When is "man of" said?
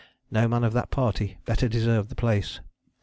0.47-0.73